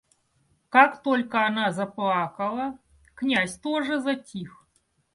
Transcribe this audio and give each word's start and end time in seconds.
Как 0.69 1.03
только 1.03 1.45
она 1.45 1.71
заплакала, 1.71 2.79
князь 3.13 3.59
тоже 3.59 3.99
затих. 3.99 4.65